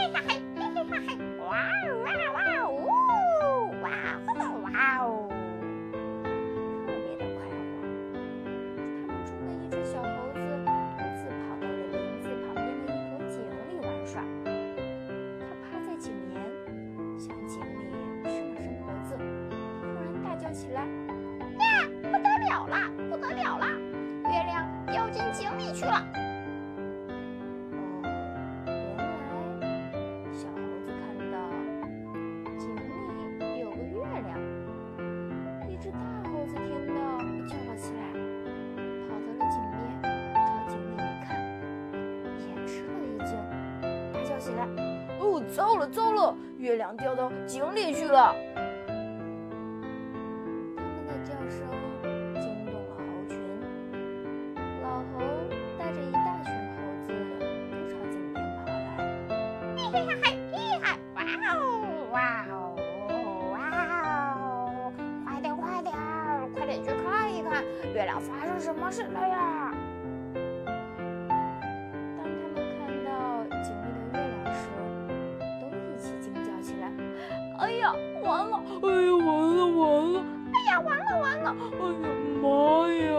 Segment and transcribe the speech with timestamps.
[0.00, 1.08] 嘿嘿，嘿嘿哈嘿，
[1.44, 1.44] 哇
[2.04, 2.38] 哇哇
[2.70, 2.72] 呜，
[3.82, 3.84] 哇
[4.26, 4.66] 哦哇
[5.04, 5.28] 哦，
[6.86, 7.60] 特别的快活。
[8.46, 9.94] 他们中的一只小
[45.60, 48.34] 糟了糟了，月亮掉到井里去了！”
[50.74, 51.68] 他们的叫声
[52.40, 53.36] 惊动了猴群，
[54.82, 55.20] 老猴
[55.78, 57.12] 带着一大群猴子
[57.70, 58.80] 都朝井边跑来，
[61.14, 61.20] 哇
[61.52, 61.60] 哦
[62.10, 62.16] 哇
[62.48, 62.52] 哦
[63.52, 63.54] 哇
[64.32, 64.90] 哦！
[65.26, 65.92] 快点快点
[66.54, 69.69] 快点去看一看，月亮发生什么事了呀？
[77.80, 77.92] 呀，
[78.22, 78.62] 完了！
[78.82, 80.20] 哎呀，完了完了！
[80.52, 81.56] 哎呀，完了完了！
[81.72, 82.08] 哎呀
[82.42, 82.46] 妈
[82.92, 83.12] 呀！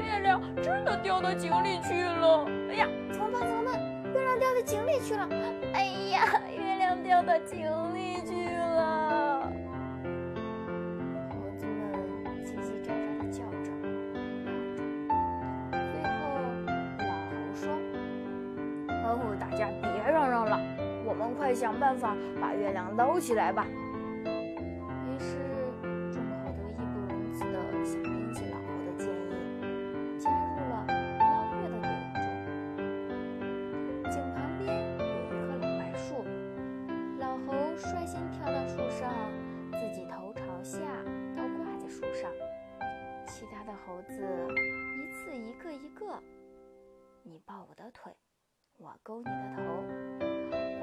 [0.00, 2.46] 月亮真的掉到井里去了！
[2.70, 3.80] 哎呀，怎么办怎么办？
[4.12, 5.28] 月亮掉到井里去了！
[5.74, 6.22] 哎呀，
[6.56, 7.58] 月亮掉到井
[7.94, 9.50] 里去了！
[11.30, 11.92] 猴子们
[12.44, 13.70] 叽叽喳喳的叫着，
[14.38, 14.46] 闹
[14.76, 14.78] 着。
[15.92, 16.14] 最后，
[16.98, 17.62] 老猴说
[18.88, 20.54] ：“哦，大家别嚷嚷了，
[21.18, 23.66] 我们快想办法把月亮捞起来吧。”
[25.08, 25.38] 于是，
[26.12, 29.32] 众猴都义不容辞地响应起老猴的建议，
[30.18, 30.84] 加入了
[31.18, 31.24] 捞
[31.56, 32.12] 月的队伍
[34.04, 34.12] 中。
[34.12, 34.68] 井旁边
[34.98, 36.20] 有一棵老槐树，
[37.18, 39.10] 老猴率先跳到树上，
[39.72, 40.80] 自己头朝下
[41.34, 42.30] 倒挂在树上，
[43.26, 44.12] 其他的猴子
[44.52, 46.22] 一次一个一个，
[47.22, 48.14] 你抱我的腿，
[48.76, 49.82] 我勾你的头，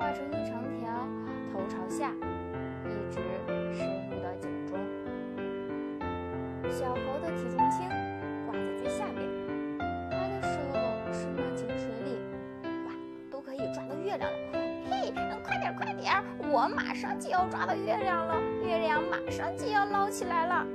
[0.03, 1.07] 画成一长条，
[1.53, 2.11] 头朝下，
[2.83, 3.21] 一直
[3.71, 4.77] 深入到井中。
[6.69, 7.87] 小猴的体重轻，
[8.45, 9.25] 挂在最下边，
[10.11, 10.59] 它的手
[11.13, 12.19] 伸到井水里，
[12.85, 12.91] 哇，
[13.31, 14.37] 都可以抓到月亮了。
[14.91, 16.21] 嘿，快点快点，
[16.51, 20.67] 我马上就要抓到月亮了，月亮马上就要捞起来了。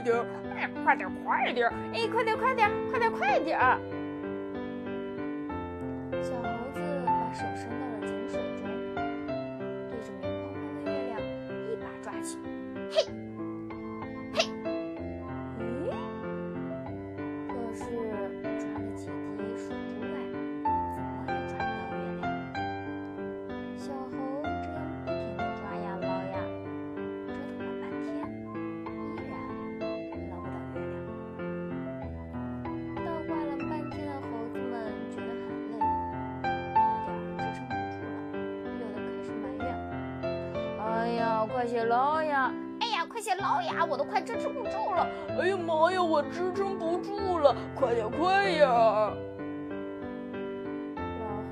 [0.00, 0.16] 点！
[0.56, 1.68] 哎，快点快点！
[1.92, 3.58] 哎，快点快点，快点快点！
[6.22, 7.68] 小猴子把手伸
[41.52, 42.52] 快些捞呀！
[42.80, 45.06] 哎呀，快些捞呀，我都快支撑不住了！
[45.38, 47.54] 哎呀妈呀，我支撑不住了！
[47.74, 48.72] 快点快点！”老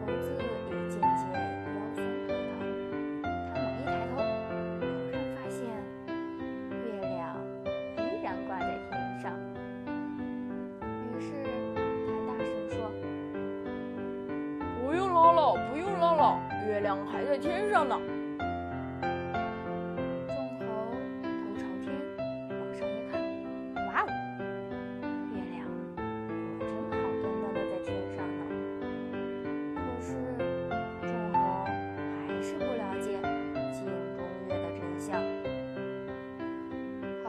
[0.00, 0.32] 猴子
[0.70, 1.10] 也渐渐
[1.75, 4.16] 腰酸腿疼，他猛一抬头，
[4.81, 4.82] 忽
[5.12, 5.59] 然发现
[6.70, 7.19] 月亮
[7.98, 9.24] 依然挂在天上。
[11.12, 11.27] 于是
[12.06, 12.72] 他大声说。
[14.80, 15.41] 不用捞了，
[15.71, 17.94] 不用捞了，月亮还在天上呢。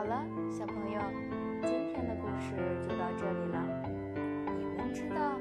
[0.10, 1.00] 好了小朋友
[1.62, 3.64] 今天的故事就到这里了。
[4.58, 5.38] 你们知道